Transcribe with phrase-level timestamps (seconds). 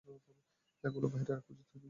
[0.83, 1.79] এগুলো বাইরে রাখা উচিৎ হয়নি।